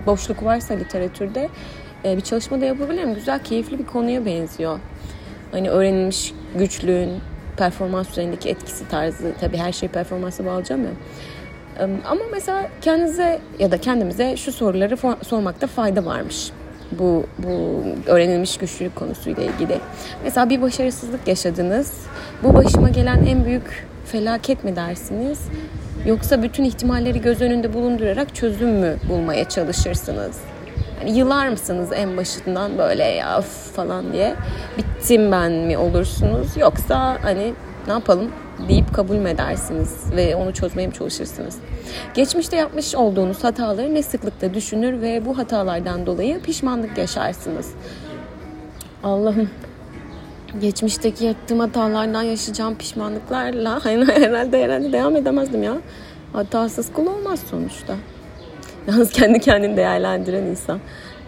boşluk 0.05 0.43
varsa 0.43 0.73
literatürde 0.73 1.49
e, 2.05 2.17
bir 2.17 2.21
çalışma 2.21 2.61
da 2.61 2.65
yapabilirim. 2.65 3.13
Güzel, 3.13 3.39
keyifli 3.43 3.79
bir 3.79 3.85
konuya 3.85 4.25
benziyor. 4.25 4.79
Hani 5.51 5.69
öğrenilmiş 5.69 6.33
güçlüğün 6.57 7.11
performans 7.57 8.09
üzerindeki 8.09 8.49
etkisi 8.49 8.87
tarzı. 8.87 9.33
Tabii 9.39 9.57
her 9.57 9.71
şey 9.71 9.89
performansa 9.89 10.45
bağlayacağım 10.45 10.83
ya. 10.83 10.91
Ama 11.79 12.21
mesela 12.31 12.69
kendinize 12.81 13.39
ya 13.59 13.71
da 13.71 13.77
kendimize 13.77 14.37
şu 14.37 14.51
soruları 14.51 14.97
sormakta 15.23 15.67
fayda 15.67 16.05
varmış. 16.05 16.51
Bu, 16.91 17.23
bu 17.37 17.83
öğrenilmiş 18.07 18.57
güçlülük 18.57 18.95
konusuyla 18.95 19.43
ilgili. 19.43 19.79
Mesela 20.23 20.49
bir 20.49 20.61
başarısızlık 20.61 21.27
yaşadınız. 21.27 21.93
Bu 22.43 22.53
başıma 22.53 22.89
gelen 22.89 23.25
en 23.25 23.45
büyük 23.45 23.87
felaket 24.05 24.63
mi 24.63 24.75
dersiniz? 24.75 25.39
Yoksa 26.05 26.43
bütün 26.43 26.63
ihtimalleri 26.63 27.21
göz 27.21 27.41
önünde 27.41 27.73
bulundurarak 27.73 28.35
çözüm 28.35 28.69
mü 28.69 28.95
bulmaya 29.09 29.49
çalışırsınız? 29.49 30.39
Yani 30.99 31.17
yılar 31.17 31.49
mısınız 31.49 31.89
en 31.93 32.17
başından 32.17 32.77
böyle 32.77 33.03
ya 33.03 33.41
falan 33.75 34.13
diye 34.13 34.35
bittim 34.77 35.31
ben 35.31 35.51
mi 35.51 35.77
olursunuz? 35.77 36.57
Yoksa 36.57 37.17
hani 37.21 37.53
ne 37.87 37.93
yapalım 37.93 38.31
deyip 38.69 38.93
kabul 38.93 39.15
mü 39.15 39.29
edersiniz 39.29 40.03
ve 40.15 40.35
onu 40.35 40.53
çözmeye 40.53 40.87
mi 40.87 40.93
çalışırsınız? 40.93 41.57
Geçmişte 42.13 42.55
yapmış 42.55 42.95
olduğunuz 42.95 43.43
hataları 43.43 43.93
ne 43.93 44.03
sıklıkla 44.03 44.53
düşünür 44.53 45.01
ve 45.01 45.25
bu 45.25 45.37
hatalardan 45.37 46.05
dolayı 46.05 46.41
pişmanlık 46.41 46.97
yaşarsınız? 46.97 47.71
Allah'ım 49.03 49.49
geçmişteki 50.61 51.25
yaptığım 51.25 51.59
hatalardan 51.59 52.21
yaşayacağım 52.21 52.75
pişmanlıklarla 52.75 53.85
herhalde 53.85 54.63
herhalde 54.63 54.91
devam 54.91 55.15
edemezdim 55.15 55.63
ya. 55.63 55.77
Hatasız 56.33 56.93
kul 56.93 57.07
olmaz 57.07 57.39
sonuçta. 57.51 57.95
Yalnız 58.87 59.11
kendi 59.11 59.39
kendini 59.39 59.77
değerlendiren 59.77 60.43
insan. 60.43 60.79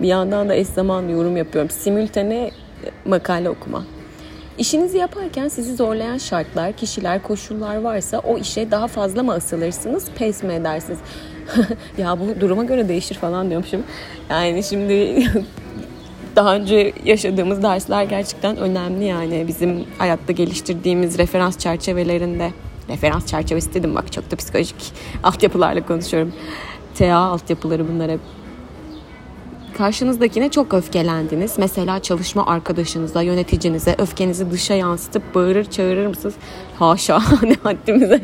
Bir 0.01 0.07
yandan 0.07 0.50
da 0.50 0.55
eş 0.55 0.67
zaman 0.67 1.07
yorum 1.07 1.38
yapıyorum. 1.38 1.69
Simültene 1.69 2.51
makale 3.05 3.50
okuma. 3.50 3.84
İşinizi 4.58 4.98
yaparken 4.98 5.48
sizi 5.48 5.76
zorlayan 5.76 6.18
şartlar, 6.18 6.74
kişiler, 6.74 7.24
koşullar 7.24 7.82
varsa 7.82 8.20
o 8.20 8.38
işe 8.38 8.72
daha 8.72 8.88
fazla 8.88 9.24
mı 9.24 9.34
asılırsınız, 9.34 10.06
pes 10.16 10.44
mi 10.44 10.54
edersiniz? 10.54 11.00
ya 11.98 12.20
bu 12.20 12.42
duruma 12.42 12.64
göre 12.64 12.90
değişir 12.90 13.16
falan 13.16 13.50
diyormuşum. 13.50 13.84
Yani 14.30 14.64
şimdi 14.64 15.26
daha 16.36 16.56
önce 16.56 16.94
yaşadığımız 17.06 17.64
dersler 17.64 18.04
gerçekten 18.04 18.58
önemli 18.58 19.06
yani 19.06 19.48
bizim 19.48 19.86
hayatta 19.98 20.32
geliştirdiğimiz 20.32 21.18
referans 21.18 21.58
çerçevelerinde. 21.58 22.52
Referans 22.90 23.26
çerçevesi 23.26 23.74
dedim 23.74 23.96
bak 23.96 24.12
çok 24.12 24.32
da 24.32 24.36
psikolojik 24.36 24.94
altyapılarla 25.24 25.86
konuşuyorum. 25.86 26.34
TA 26.96 27.16
altyapıları 27.16 27.88
bunlar 27.88 28.12
hep 28.12 28.20
Karşınızdakine 29.77 30.50
çok 30.50 30.74
öfkelendiniz. 30.74 31.57
Mesela 31.57 32.00
çalışma 32.00 32.46
arkadaşınıza, 32.46 33.22
yöneticinize 33.22 33.96
öfkenizi 33.98 34.51
dışa 34.51 34.74
yansıtıp 34.74 35.36
bağırır 35.36 35.65
çağırır 35.65 36.07
mısınız? 36.07 36.36
Haşa 36.79 37.22
ne 37.43 37.55
haddimize. 37.63 38.22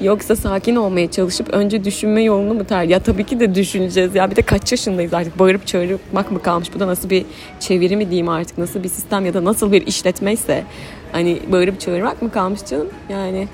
Yoksa 0.00 0.36
sakin 0.36 0.76
olmaya 0.76 1.10
çalışıp 1.10 1.54
önce 1.54 1.84
düşünme 1.84 2.22
yolunu 2.22 2.54
mu 2.54 2.64
tercih? 2.64 2.92
Ya 2.92 3.02
tabii 3.02 3.24
ki 3.24 3.40
de 3.40 3.54
düşüneceğiz. 3.54 4.14
Ya 4.14 4.30
bir 4.30 4.36
de 4.36 4.42
kaç 4.42 4.72
yaşındayız 4.72 5.14
artık 5.14 5.38
bağırıp 5.38 5.66
çağırmak 5.66 6.32
mı 6.32 6.42
kalmış? 6.42 6.74
Bu 6.74 6.80
da 6.80 6.86
nasıl 6.86 7.10
bir 7.10 7.24
çeviri 7.60 7.96
mi 7.96 8.10
diyeyim 8.10 8.28
artık? 8.28 8.58
Nasıl 8.58 8.82
bir 8.82 8.88
sistem 8.88 9.26
ya 9.26 9.34
da 9.34 9.44
nasıl 9.44 9.72
bir 9.72 9.86
işletmeyse. 9.86 10.64
Hani 11.12 11.38
bağırıp 11.52 11.80
çağırmak 11.80 12.22
mı 12.22 12.30
kalmış 12.30 12.60
canım? 12.70 12.88
Yani 13.10 13.48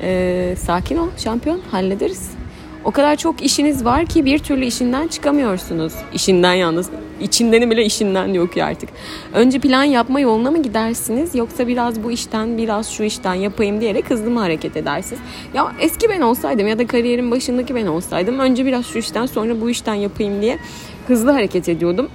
ee, 0.00 0.54
sakin 0.58 0.96
ol 0.96 1.08
şampiyon 1.16 1.60
hallederiz. 1.70 2.41
O 2.84 2.90
kadar 2.90 3.16
çok 3.16 3.42
işiniz 3.42 3.84
var 3.84 4.06
ki 4.06 4.24
bir 4.24 4.38
türlü 4.38 4.64
işinden 4.64 5.08
çıkamıyorsunuz. 5.08 5.92
İşinden 6.14 6.54
yalnız. 6.54 6.90
İçinden 7.20 7.70
bile 7.70 7.84
işinden 7.84 8.26
yok 8.26 8.56
ya 8.56 8.66
artık. 8.66 8.88
Önce 9.34 9.58
plan 9.58 9.84
yapma 9.84 10.20
yoluna 10.20 10.50
mı 10.50 10.62
gidersiniz 10.62 11.34
yoksa 11.34 11.68
biraz 11.68 12.04
bu 12.04 12.10
işten 12.12 12.58
biraz 12.58 12.90
şu 12.90 13.02
işten 13.02 13.34
yapayım 13.34 13.80
diyerek 13.80 14.10
hızlı 14.10 14.30
mı 14.30 14.40
hareket 14.40 14.76
edersiniz? 14.76 15.22
Ya 15.54 15.72
eski 15.80 16.08
ben 16.08 16.20
olsaydım 16.20 16.66
ya 16.68 16.78
da 16.78 16.86
kariyerin 16.86 17.30
başındaki 17.30 17.74
ben 17.74 17.86
olsaydım 17.86 18.38
önce 18.38 18.66
biraz 18.66 18.86
şu 18.86 18.98
işten 18.98 19.26
sonra 19.26 19.60
bu 19.60 19.70
işten 19.70 19.94
yapayım 19.94 20.42
diye 20.42 20.58
hızlı 21.08 21.30
hareket 21.30 21.68
ediyordum. 21.68 22.08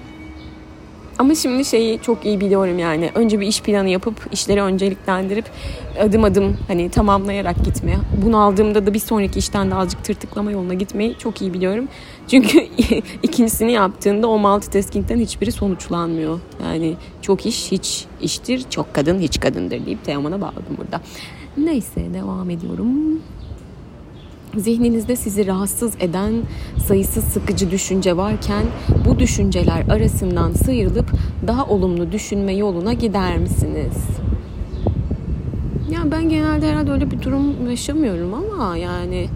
Ama 1.20 1.36
şimdi 1.36 1.66
şeyi 1.66 2.02
çok 2.02 2.26
iyi 2.26 2.42
biliyorum 2.42 2.80
yani. 2.80 3.12
Önce 3.16 3.40
bir 3.40 3.48
iş 3.48 3.62
planı 3.62 3.90
yapıp 3.90 4.28
işleri 4.32 4.62
önceliklendirip 4.62 5.46
adım 6.00 6.24
adım 6.24 6.58
hani 6.68 6.90
tamamlayarak 6.90 7.66
gitmeye. 7.66 7.98
Bunu 8.26 8.38
aldığımda 8.38 8.86
da 8.86 8.94
bir 8.94 9.00
sonraki 9.00 9.40
işten 9.40 9.72
de 9.72 9.76
azıcık 9.76 10.04
tırtıklama 10.04 10.52
yoluna 10.52 10.74
gitmeyi 10.74 11.18
çok 11.18 11.42
iyi 11.42 11.54
biliyorum. 11.54 11.88
Çünkü 12.28 12.58
ikincisini 13.24 13.72
yaptığında 13.72 14.28
o 14.28 14.40
multitasking'den 14.40 15.20
hiçbiri 15.20 15.52
sonuçlanmıyor. 15.52 16.40
Yani 16.64 16.96
çok 17.22 17.46
iş 17.46 17.72
hiç 17.72 18.06
iştir, 18.22 18.64
çok 18.70 18.94
kadın 18.94 19.20
hiç 19.20 19.40
kadındır 19.40 19.86
deyip 19.86 20.06
Teoman'a 20.06 20.42
bağladım 20.42 20.78
burada. 20.78 21.02
Neyse 21.58 22.14
devam 22.14 22.50
ediyorum. 22.50 23.22
Zihninizde 24.58 25.16
sizi 25.16 25.48
rahatsız 25.48 25.94
eden 26.00 26.34
sayısız 26.88 27.24
sıkıcı 27.24 27.72
düşünce 27.72 28.18
varken 28.18 28.64
bu 29.06 29.20
düşünceler 29.20 29.88
arasından 29.90 30.52
sıyrılıp 30.52 31.12
daha 31.48 31.66
olumlu 31.66 32.12
düşünme 32.12 32.54
yoluna 32.56 32.94
gider 32.94 33.38
misiniz? 33.38 33.96
Ya 35.92 36.12
ben 36.12 36.30
genelde 36.30 36.72
herhalde 36.72 36.92
öyle 36.92 37.12
bir 37.12 37.22
durum 37.22 37.70
yaşamıyorum 37.70 38.34
ama 38.34 38.78
yani 38.78 39.28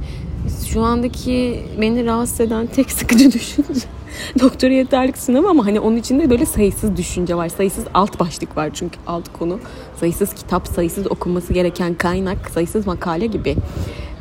şu 0.68 0.82
andaki 0.82 1.60
beni 1.82 2.06
rahatsız 2.06 2.42
eden 2.42 2.68
tek 2.68 2.92
sıkıcı 2.92 3.32
düşünce 3.34 3.88
doktora 4.40 4.74
yeterlik 4.74 5.18
sınavı 5.18 5.50
ama 5.50 5.66
hani 5.66 5.80
onun 5.80 5.98
içinde 5.98 6.30
böyle 6.30 6.46
sayısız 6.46 6.98
düşünce 6.98 7.36
var. 7.36 7.50
Sayısız 7.50 7.86
alt 7.94 8.20
başlık 8.20 8.58
var 8.58 8.70
çünkü 8.74 9.00
alt 9.08 9.34
konu. 9.34 9.60
Sayısız 10.00 10.34
kitap, 10.34 10.68
sayısız 10.68 11.12
okunması 11.12 11.54
gereken 11.54 11.94
kaynak, 11.94 12.50
sayısız 12.50 12.88
makale 12.88 13.26
gibi. 13.26 13.56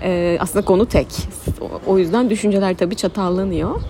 Ee, 0.02 0.36
aslında 0.40 0.64
konu 0.64 0.86
tek. 0.86 1.06
O 1.86 1.98
yüzden 1.98 2.30
düşünceler 2.30 2.76
tabii 2.76 2.96
çatallanıyor. 2.96 3.80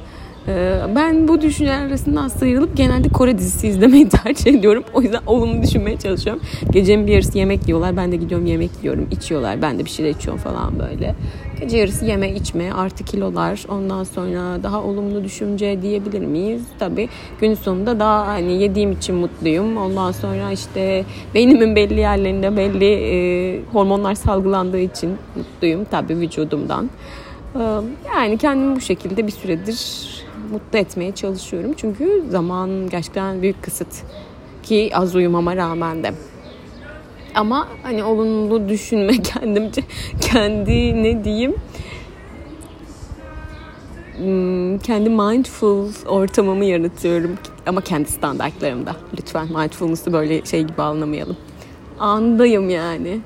Ee, 0.49 0.81
ben 0.97 1.29
bu 1.29 1.41
düşünceler 1.41 1.87
arasından 1.87 2.29
sıyrılıp 2.29 2.77
genelde 2.77 3.09
Kore 3.09 3.39
dizisi 3.39 3.69
izlemeyi 3.69 4.09
tercih 4.25 4.55
ediyorum. 4.55 4.85
O 4.95 5.03
yüzden 5.03 5.21
olumlu 5.27 5.63
düşünmeye 5.63 5.99
çalışıyorum. 5.99 6.43
Gecenin 6.71 7.07
bir 7.07 7.13
yarısı 7.13 7.39
yemek 7.39 7.69
yiyorlar. 7.69 7.97
Ben 7.97 8.13
de 8.13 8.17
gidiyorum 8.17 8.47
yemek 8.47 8.71
yiyorum. 8.83 9.09
içiyorlar. 9.11 9.63
Ben 9.63 9.79
de 9.79 9.85
bir 9.85 9.91
şeyler 9.91 10.11
içiyorum 10.11 10.43
falan 10.43 10.79
böyle. 10.79 11.15
Gece 11.61 11.79
yarısı 11.79 12.05
yeme 12.05 12.35
içme 12.35 12.73
artı 12.73 13.05
kilolar. 13.05 13.65
Ondan 13.69 14.05
sonra 14.05 14.63
daha 14.63 14.83
olumlu 14.83 15.25
düşünce 15.25 15.83
diyebilir 15.83 16.21
miyiz? 16.21 16.63
Tabii 16.79 17.09
gün 17.41 17.55
sonunda 17.55 18.01
daha 18.01 18.27
hani 18.27 18.63
yediğim 18.63 18.93
için 18.93 19.15
mutluyum. 19.15 19.77
Ondan 19.77 20.13
sonra 20.13 20.53
işte 20.53 21.05
beynimin 21.35 21.77
belli 21.77 22.01
yerlerinde 22.01 22.57
belli 22.57 22.85
e, 22.85 23.61
hormonlar 23.73 24.15
salgılandığı 24.15 24.79
için 24.81 25.17
mutluyum. 25.37 25.85
Tabii 25.91 26.17
vücudumdan. 26.17 26.91
Ee, 27.55 27.59
yani 28.15 28.39
kendimi 28.39 28.77
bu 28.77 28.81
şekilde 28.81 29.27
bir 29.27 29.33
süredir 29.33 29.77
mutlu 30.51 30.79
etmeye 30.79 31.15
çalışıyorum. 31.15 31.73
Çünkü 31.77 32.25
zaman 32.29 32.89
gerçekten 32.89 33.43
büyük 33.43 33.63
kısıt. 33.63 33.89
Ki 34.63 34.91
az 34.95 35.15
uyumama 35.15 35.57
rağmen 35.57 36.03
de. 36.03 36.15
Ama 37.35 37.69
hani 37.83 38.05
olumlu 38.05 38.69
düşünme 38.69 39.13
kendimce 39.23 39.83
kendi 40.21 41.03
ne 41.03 41.25
diyeyim 41.25 41.55
hmm, 44.17 44.79
kendi 44.79 45.11
mindful 45.11 45.89
ortamımı 46.07 46.65
yaratıyorum 46.65 47.39
ama 47.67 47.81
kendi 47.81 48.11
standartlarımda. 48.11 48.97
Lütfen 49.19 49.47
mindfulness'ı 49.47 50.13
böyle 50.13 50.45
şey 50.45 50.63
gibi 50.63 50.83
anlamayalım. 50.83 51.37
Andayım 51.99 52.71
yani. 52.71 53.21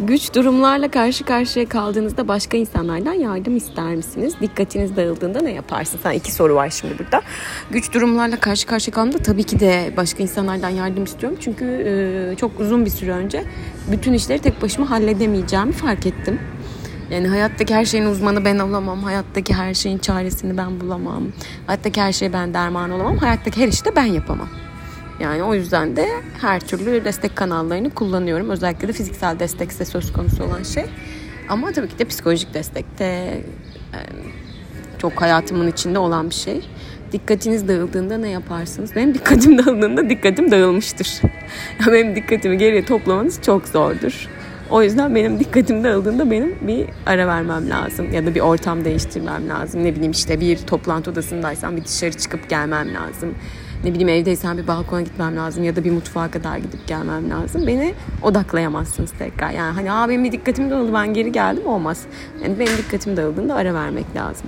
Güç 0.00 0.34
durumlarla 0.34 0.90
karşı 0.90 1.24
karşıya 1.24 1.68
kaldığınızda 1.68 2.28
başka 2.28 2.56
insanlardan 2.56 3.12
yardım 3.12 3.56
ister 3.56 3.96
misiniz? 3.96 4.34
Dikkatiniz 4.40 4.96
dağıldığında 4.96 5.40
ne 5.40 5.52
yaparsınız? 5.52 6.04
Ha, 6.04 6.12
iki 6.12 6.32
soru 6.32 6.54
var 6.54 6.70
şimdi 6.70 6.98
burada. 6.98 7.22
Güç 7.70 7.94
durumlarla 7.94 8.40
karşı 8.40 8.66
karşıya 8.66 8.94
kaldığımda 8.94 9.18
tabii 9.18 9.44
ki 9.44 9.60
de 9.60 9.92
başka 9.96 10.22
insanlardan 10.22 10.68
yardım 10.68 11.04
istiyorum. 11.04 11.38
Çünkü 11.40 11.64
e, 11.64 12.36
çok 12.36 12.60
uzun 12.60 12.84
bir 12.84 12.90
süre 12.90 13.12
önce 13.12 13.44
bütün 13.90 14.12
işleri 14.12 14.38
tek 14.38 14.62
başıma 14.62 14.90
halledemeyeceğimi 14.90 15.72
fark 15.72 16.06
ettim. 16.06 16.40
Yani 17.10 17.28
hayattaki 17.28 17.74
her 17.74 17.84
şeyin 17.84 18.04
uzmanı 18.06 18.44
ben 18.44 18.58
olamam. 18.58 19.02
Hayattaki 19.02 19.54
her 19.54 19.74
şeyin 19.74 19.98
çaresini 19.98 20.56
ben 20.56 20.80
bulamam. 20.80 21.22
Hayattaki 21.66 22.00
her 22.00 22.12
şeye 22.12 22.32
ben 22.32 22.54
derman 22.54 22.90
olamam. 22.90 23.16
Hayattaki 23.18 23.60
her 23.60 23.68
işi 23.68 23.84
de 23.84 23.96
ben 23.96 24.04
yapamam. 24.04 24.48
Yani 25.20 25.42
o 25.42 25.54
yüzden 25.54 25.96
de 25.96 26.08
her 26.40 26.60
türlü 26.60 27.04
destek 27.04 27.36
kanallarını 27.36 27.90
kullanıyorum. 27.90 28.50
Özellikle 28.50 28.88
de 28.88 28.92
fiziksel 28.92 29.38
destekse 29.38 29.84
söz 29.84 30.12
konusu 30.12 30.44
olan 30.44 30.62
şey. 30.62 30.84
Ama 31.48 31.72
tabii 31.72 31.88
ki 31.88 31.98
de 31.98 32.04
psikolojik 32.04 32.54
destek 32.54 32.98
de 32.98 33.40
çok 34.98 35.22
hayatımın 35.22 35.68
içinde 35.68 35.98
olan 35.98 36.30
bir 36.30 36.34
şey. 36.34 36.60
Dikkatiniz 37.12 37.68
dağıldığında 37.68 38.18
ne 38.18 38.28
yaparsınız? 38.28 38.96
Benim 38.96 39.14
dikkatim 39.14 39.58
dağıldığında 39.66 40.10
dikkatim 40.10 40.50
dağılmıştır. 40.50 41.20
benim 41.86 42.16
dikkatimi 42.16 42.58
geriye 42.58 42.84
toplamanız 42.84 43.42
çok 43.42 43.68
zordur. 43.68 44.28
O 44.70 44.82
yüzden 44.82 45.14
benim 45.14 45.40
dikkatim 45.40 45.84
dağıldığında 45.84 46.30
benim 46.30 46.56
bir 46.60 46.86
ara 47.06 47.26
vermem 47.26 47.70
lazım. 47.70 48.12
Ya 48.12 48.26
da 48.26 48.34
bir 48.34 48.40
ortam 48.40 48.84
değiştirmem 48.84 49.48
lazım. 49.48 49.84
Ne 49.84 49.94
bileyim 49.94 50.12
işte 50.12 50.40
bir 50.40 50.56
toplantı 50.56 51.10
odasındaysam 51.10 51.76
bir 51.76 51.84
dışarı 51.84 52.12
çıkıp 52.12 52.50
gelmem 52.50 52.94
lazım 52.94 53.34
ne 53.84 53.90
bileyim 53.90 54.08
evdeysem 54.08 54.58
bir 54.58 54.66
balkona 54.66 55.00
gitmem 55.00 55.36
lazım 55.36 55.64
ya 55.64 55.76
da 55.76 55.84
bir 55.84 55.90
mutfağa 55.90 56.30
kadar 56.30 56.56
gidip 56.56 56.86
gelmem 56.86 57.30
lazım. 57.30 57.66
Beni 57.66 57.94
odaklayamazsınız 58.22 59.10
tekrar. 59.18 59.50
Yani 59.50 59.72
hani 59.72 59.92
Aa, 59.92 60.08
benim 60.08 60.32
dikkatim 60.32 60.70
dağıldı 60.70 60.94
ben 60.94 61.14
geri 61.14 61.32
geldim 61.32 61.66
olmaz. 61.66 62.02
Yani 62.42 62.58
benim 62.58 62.76
dikkatim 62.76 63.16
dağıldığında 63.16 63.54
ara 63.54 63.74
vermek 63.74 64.16
lazım. 64.16 64.46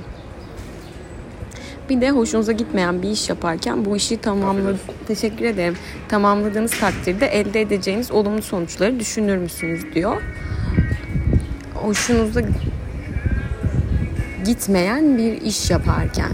Bir 1.91 2.01
de 2.01 2.11
hoşunuza 2.11 2.53
gitmeyen 2.53 3.03
bir 3.03 3.11
iş 3.11 3.29
yaparken 3.29 3.85
bu 3.85 3.97
işi 3.97 4.17
tamamladı 4.17 4.79
teşekkür 5.07 5.45
ederim. 5.45 5.75
Tamamladığınız 6.09 6.81
takdirde 6.81 7.27
elde 7.27 7.61
edeceğiniz 7.61 8.11
olumlu 8.11 8.43
sonuçları 8.43 9.01
düşünür 9.01 9.37
müsünüz 9.37 9.95
diyor. 9.95 10.23
Hoşunuza 11.75 12.43
gitmeyen 14.45 15.19
bir 15.19 15.41
iş 15.41 15.71
yaparken 15.71 16.31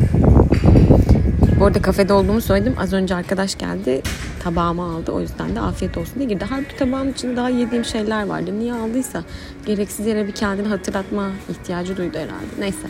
bu 1.63 1.67
arada 1.67 1.83
kafede 1.83 2.13
olduğumu 2.13 2.41
söyledim. 2.41 2.75
Az 2.79 2.93
önce 2.93 3.15
arkadaş 3.15 3.59
geldi. 3.59 4.03
Tabağımı 4.43 4.83
aldı. 4.83 5.13
O 5.13 5.21
yüzden 5.21 5.57
de 5.57 5.61
afiyet 5.61 5.99
olsun 5.99 6.15
diye 6.15 6.29
girdi. 6.29 6.45
Halbuki 6.49 6.77
tabağın 6.77 7.13
içinde 7.13 7.37
daha 7.37 7.49
yediğim 7.49 7.85
şeyler 7.85 8.27
vardı. 8.27 8.59
Niye 8.59 8.75
aldıysa 8.75 9.25
gereksiz 9.67 10.07
yere 10.07 10.27
bir 10.27 10.33
kendini 10.33 10.69
hatırlatma 10.69 11.31
ihtiyacı 11.51 11.97
duydu 11.97 12.19
herhalde. 12.19 12.47
Neyse. 12.59 12.87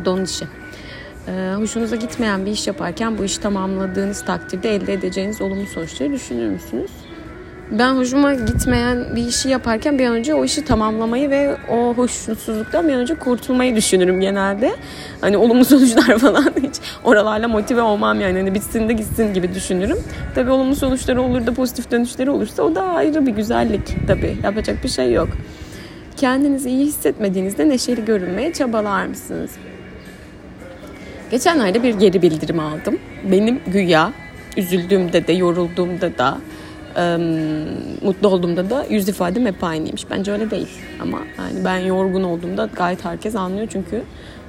O 0.00 0.04
da 0.04 0.10
onun 0.10 0.24
işi. 0.24 0.44
Ee, 1.28 1.54
hoşunuza 1.56 1.96
gitmeyen 1.96 2.46
bir 2.46 2.50
iş 2.50 2.66
yaparken 2.66 3.18
bu 3.18 3.24
işi 3.24 3.40
tamamladığınız 3.40 4.24
takdirde 4.24 4.74
elde 4.74 4.92
edeceğiniz 4.92 5.40
olumlu 5.40 5.66
sonuçları 5.66 6.12
düşünür 6.12 6.48
müsünüz? 6.48 6.90
Ben 7.78 7.94
hoşuma 7.94 8.34
gitmeyen 8.34 9.16
bir 9.16 9.26
işi 9.26 9.48
yaparken 9.48 9.98
bir 9.98 10.06
an 10.06 10.12
önce 10.12 10.34
o 10.34 10.44
işi 10.44 10.64
tamamlamayı 10.64 11.30
ve 11.30 11.56
o 11.70 11.94
hoşnutsuzluktan 11.94 12.88
bir 12.88 12.92
an 12.92 13.00
önce 13.00 13.14
kurtulmayı 13.14 13.76
düşünürüm 13.76 14.20
genelde. 14.20 14.72
Hani 15.20 15.36
olumlu 15.36 15.64
sonuçlar 15.64 16.18
falan 16.18 16.52
hiç 16.62 16.74
oralarla 17.04 17.48
motive 17.48 17.82
olmam 17.82 18.20
yani. 18.20 18.38
Hani 18.38 18.54
bitsin 18.54 18.88
de 18.88 18.92
gitsin 18.92 19.34
gibi 19.34 19.54
düşünürüm. 19.54 19.98
Tabii 20.34 20.50
olumlu 20.50 20.76
sonuçları 20.76 21.22
olur 21.22 21.46
da 21.46 21.54
pozitif 21.54 21.90
dönüşleri 21.90 22.30
olursa 22.30 22.62
o 22.62 22.74
da 22.74 22.82
ayrı 22.82 23.26
bir 23.26 23.32
güzellik 23.32 24.06
tabii. 24.06 24.36
Yapacak 24.42 24.84
bir 24.84 24.88
şey 24.88 25.12
yok. 25.12 25.28
Kendinizi 26.16 26.70
iyi 26.70 26.86
hissetmediğinizde 26.86 27.68
neşeli 27.68 28.04
görünmeye 28.04 28.52
çabalar 28.52 29.06
mısınız? 29.06 29.50
Geçenlerde 31.30 31.82
bir 31.82 31.94
geri 31.94 32.22
bildirim 32.22 32.60
aldım. 32.60 32.98
Benim 33.30 33.60
güya 33.66 34.12
üzüldüğümde 34.56 35.26
de 35.26 35.32
yorulduğumda 35.32 36.18
da 36.18 36.38
mutlu 38.02 38.28
olduğumda 38.28 38.70
da 38.70 38.86
yüz 38.90 39.08
ifadem 39.08 39.46
hep 39.46 39.64
aynıymış. 39.64 40.10
Bence 40.10 40.32
öyle 40.32 40.50
değil. 40.50 40.68
Ama 41.02 41.18
yani 41.38 41.64
ben 41.64 41.78
yorgun 41.78 42.22
olduğumda 42.22 42.68
gayet 42.76 43.04
herkes 43.04 43.36
anlıyor 43.36 43.68
çünkü 43.72 44.02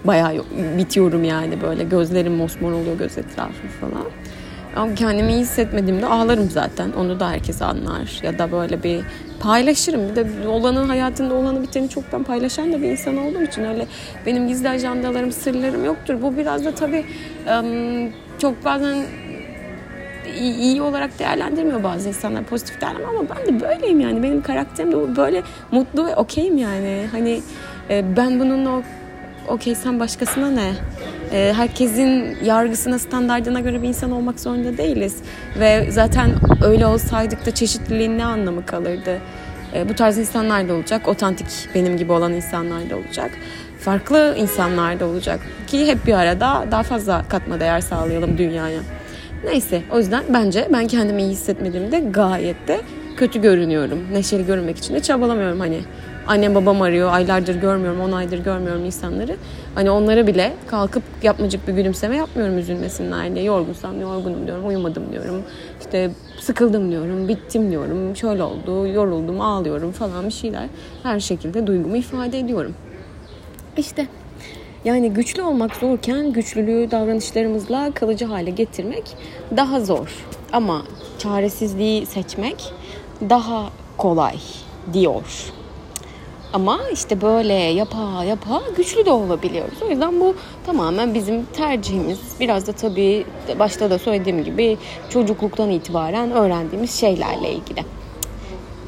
bayağı 0.04 0.34
bitiyorum 0.78 1.24
yani 1.24 1.62
böyle 1.62 1.84
gözlerim 1.84 2.34
mosmor 2.34 2.72
oluyor 2.72 2.98
göz 2.98 3.18
etrafı 3.18 3.68
falan. 3.82 4.06
Ama 4.76 4.96
kendimi 4.96 5.34
iyi 5.34 5.42
hissetmediğimde 5.42 6.06
ağlarım 6.06 6.50
zaten. 6.50 6.92
Onu 6.92 7.20
da 7.20 7.30
herkes 7.30 7.62
anlar. 7.62 8.20
Ya 8.24 8.40
da 8.40 8.52
böyle 8.52 8.84
bir 8.84 9.02
paylaşırım. 9.40 10.10
Bir 10.10 10.16
de 10.16 10.48
olanı 10.48 10.80
hayatında 10.80 11.34
olanı 11.34 11.64
biteni 11.64 11.90
çok 11.90 12.04
ben 12.14 12.24
paylaşan 12.24 12.74
da 12.74 12.82
bir 12.82 12.92
insan 12.92 13.18
olduğum 13.18 13.44
için 13.44 13.64
öyle 13.64 13.86
benim 14.26 14.48
gizli 14.48 14.70
ajandalarım, 14.70 15.32
sırlarım 15.32 15.86
yoktur. 15.86 16.22
Bu 16.22 16.38
biraz 16.38 16.66
da 16.66 16.72
tabii 16.72 17.06
çok 18.40 18.66
bazen 18.66 19.06
iyi, 20.36 20.56
iyi 20.56 20.82
olarak 20.82 21.20
değerlendirmiyor 21.20 21.84
bazı 21.84 22.08
insanlar 22.10 22.44
pozitif 22.44 22.82
değerlendirmiyor 22.82 23.20
ama 23.20 23.36
ben 23.36 23.56
de 23.56 23.62
böyleyim 23.62 24.00
yani. 24.00 24.24
Benim 24.24 24.42
karakterim 24.42 24.92
de 24.92 25.16
böyle 25.16 25.42
mutlu 25.72 26.06
ve 26.06 26.16
okeyim 26.16 26.58
yani. 26.58 27.08
Hani 27.12 27.42
e, 27.90 28.18
ben 28.18 28.40
bununla 28.40 28.82
okeysem 29.48 30.00
başkasına 30.00 30.52
ne? 30.52 30.74
E, 31.32 31.54
herkesin 31.56 32.38
yargısına 32.44 33.00
standartına 33.00 33.60
göre 33.60 33.82
bir 33.82 33.88
insan 33.88 34.12
olmak 34.12 34.40
zorunda 34.40 34.78
değiliz. 34.78 35.16
Ve 35.60 35.92
zaten 35.92 36.32
öyle 36.64 36.86
olsaydık 36.86 37.46
da 37.46 37.52
çeşitliliğin 37.52 38.18
ne 38.18 38.26
anlamı 38.26 38.66
kalırdı? 38.66 39.22
E, 39.76 39.90
bu 39.90 39.96
tarz 39.96 40.18
insanlar 40.18 40.70
da 40.70 40.74
olacak. 40.74 41.08
Otantik 41.08 41.70
benim 41.76 41.98
gibi 41.98 42.12
olan 42.12 42.34
insanlar 42.34 42.90
da 42.90 42.98
olacak. 42.98 43.32
Farklı 43.80 44.36
insanlar 44.38 45.00
da 45.00 45.06
olacak. 45.06 45.40
Ki 45.68 45.88
hep 45.88 46.08
bir 46.08 46.14
arada 46.14 46.66
daha 46.72 46.84
fazla 46.84 47.26
katma 47.30 47.60
değer 47.60 47.82
sağlayalım 47.82 48.38
dünyaya. 48.38 48.80
Neyse 49.46 49.82
o 49.92 49.98
yüzden 49.98 50.24
bence 50.30 50.68
ben 50.74 50.88
kendimi 50.88 51.22
iyi 51.22 51.32
hissetmediğimde 51.32 52.00
gayet 52.00 52.68
de 52.68 52.82
kötü 53.18 53.42
görünüyorum. 53.42 54.00
Neşeli 54.12 54.46
görünmek 54.46 54.78
için 54.78 54.94
de 54.94 55.00
çabalamıyorum 55.00 55.60
hani. 55.60 55.80
Annem 56.28 56.56
babam 56.56 56.82
arıyor, 56.82 57.14
aylardır 57.14 57.56
görmüyorum, 57.56 58.02
on 58.02 58.12
aydır 58.12 58.40
görmüyorum 58.40 58.86
insanları. 58.86 59.36
Hani 59.76 59.90
onlara 59.90 60.28
bile 60.28 60.54
kalkıp 60.68 61.04
yapmacık 61.24 61.68
bir 61.68 61.74
gülümseme 61.74 62.18
yapmıyorum 62.18 62.58
üzülmesinler 62.58 63.36
diye. 63.36 63.44
Yorgunsam 63.44 64.02
yorgunum 64.02 64.48
diyorum, 64.48 64.68
uyumadım 64.68 65.12
diyorum. 65.12 65.44
İşte 65.80 66.12
sıkıldım 66.40 66.92
diyorum, 66.92 67.28
bittim 67.28 67.72
diyorum, 67.72 68.16
şöyle 68.16 68.44
oldu, 68.44 68.88
yoruldum, 68.88 69.42
ağlıyorum 69.42 69.92
falan 69.92 70.26
bir 70.28 70.34
şeyler. 70.34 70.66
Her 71.04 71.20
şekilde 71.20 71.68
duygumu 71.68 71.98
ifade 71.98 72.40
ediyorum. 72.40 72.74
İşte 73.78 74.08
yani 74.86 75.14
güçlü 75.14 75.42
olmak 75.42 75.76
zorken 75.76 76.34
güçlülüğü 76.34 76.92
davranışlarımızla 76.92 77.92
kalıcı 77.94 78.26
hale 78.26 78.50
getirmek 78.50 79.04
daha 79.58 79.80
zor. 79.80 80.26
Ama 80.54 80.82
çaresizliği 81.20 82.06
seçmek 82.06 82.74
daha 83.30 83.70
kolay 83.98 84.36
diyor. 84.94 85.52
Ama 86.54 86.80
işte 86.94 87.22
böyle 87.22 87.54
yapa 87.54 88.24
yapa 88.24 88.62
güçlü 88.78 89.06
de 89.06 89.12
olabiliyoruz. 89.12 89.82
O 89.82 89.90
yüzden 89.90 90.20
bu 90.20 90.36
tamamen 90.66 91.14
bizim 91.14 91.46
tercihimiz. 91.46 92.20
Biraz 92.40 92.68
da 92.68 92.72
tabii 92.72 93.26
başta 93.60 93.90
da 93.90 94.00
söylediğim 94.00 94.44
gibi 94.44 94.78
çocukluktan 95.10 95.70
itibaren 95.70 96.32
öğrendiğimiz 96.32 97.00
şeylerle 97.00 97.52
ilgili. 97.52 97.84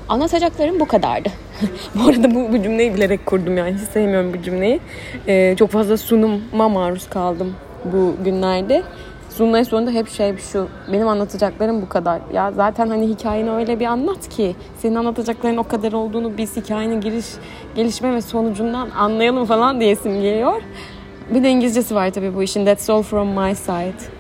Anlatacaklarım 0.10 0.80
bu 0.80 0.88
kadardı. 0.88 1.30
bu 1.96 2.10
arada 2.10 2.36
bu, 2.36 2.54
bu 2.54 2.64
cümleyi 2.64 2.94
bilerek 2.94 3.26
kurdum 3.26 3.58
yani 3.58 3.74
hiç 3.74 3.82
sevmiyorum 3.82 4.34
bu 4.34 4.42
cümleyi. 4.42 4.80
Ee, 5.28 5.56
çok 5.60 5.70
fazla 5.70 5.98
sunuma 5.98 6.70
maruz 6.70 7.10
kaldım 7.10 7.54
bu 7.86 8.16
günlerde. 8.26 8.84
Sunumların 9.30 9.64
sonunda 9.64 9.92
hep 9.92 10.10
şey 10.10 10.38
şu, 10.38 10.68
benim 10.94 11.08
anlatacaklarım 11.08 11.82
bu 11.82 11.90
kadar. 11.90 12.22
Ya 12.34 12.52
zaten 12.52 12.90
hani 12.90 13.08
hikayeni 13.08 13.52
öyle 13.52 13.80
bir 13.80 13.86
anlat 13.86 14.30
ki 14.30 14.56
senin 14.78 14.96
anlatacakların 14.96 15.58
o 15.58 15.64
kadar 15.64 15.94
olduğunu 15.94 16.38
biz 16.38 16.58
hikayenin 16.58 17.02
giriş, 17.02 17.26
gelişme 17.76 18.14
ve 18.14 18.22
sonucundan 18.22 18.90
anlayalım 18.90 19.46
falan 19.46 19.80
diyesim 19.80 20.22
geliyor. 20.22 20.62
Bir 21.34 21.44
de 21.44 21.50
İngilizcesi 21.50 21.96
var 21.96 22.10
tabii 22.10 22.36
bu 22.36 22.44
işin. 22.44 22.66
That's 22.66 22.90
all 22.90 23.02
from 23.02 23.28
my 23.28 23.56
side. 23.56 24.17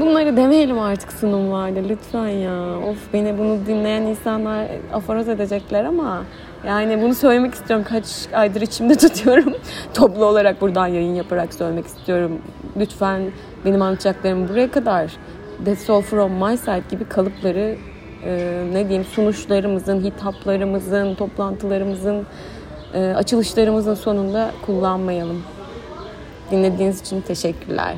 Bunları 0.00 0.36
demeyelim 0.36 0.78
artık 0.78 1.12
sunumlarda 1.12 1.80
lütfen 1.88 2.28
ya. 2.28 2.78
Of 2.78 3.12
beni 3.12 3.38
bunu 3.38 3.66
dinleyen 3.66 4.02
insanlar 4.02 4.66
aforoz 4.92 5.28
edecekler 5.28 5.84
ama 5.84 6.22
yani 6.66 7.02
bunu 7.02 7.14
söylemek 7.14 7.54
istiyorum. 7.54 7.86
Kaç 7.88 8.06
aydır 8.32 8.60
içimde 8.60 8.94
tutuyorum. 8.98 9.54
Toplu 9.94 10.24
olarak 10.24 10.60
buradan 10.60 10.86
yayın 10.86 11.14
yaparak 11.14 11.54
söylemek 11.54 11.86
istiyorum. 11.86 12.38
Lütfen 12.76 13.22
benim 13.64 13.82
anlatacaklarım 13.82 14.48
buraya 14.48 14.70
kadar. 14.70 15.12
That's 15.64 15.90
all 15.90 16.00
from 16.00 16.32
my 16.32 16.56
side 16.56 16.82
gibi 16.90 17.04
kalıpları 17.04 17.76
e, 18.24 18.62
ne 18.72 18.88
diyeyim 18.88 19.04
sunuşlarımızın, 19.04 20.00
hitaplarımızın, 20.00 21.14
toplantılarımızın, 21.14 22.26
e, 22.94 23.12
açılışlarımızın 23.16 23.94
sonunda 23.94 24.50
kullanmayalım. 24.66 25.42
Dinlediğiniz 26.50 27.00
için 27.00 27.20
teşekkürler. 27.20 27.96